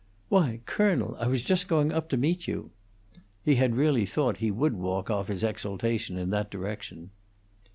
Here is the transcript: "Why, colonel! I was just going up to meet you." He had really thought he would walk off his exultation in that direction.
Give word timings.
"Why, 0.29 0.61
colonel! 0.65 1.15
I 1.19 1.27
was 1.27 1.43
just 1.43 1.67
going 1.67 1.91
up 1.91 2.09
to 2.09 2.17
meet 2.17 2.47
you." 2.47 2.71
He 3.45 3.53
had 3.57 3.75
really 3.75 4.07
thought 4.07 4.37
he 4.37 4.49
would 4.49 4.73
walk 4.73 5.11
off 5.11 5.27
his 5.27 5.43
exultation 5.43 6.17
in 6.17 6.31
that 6.31 6.49
direction. 6.49 7.11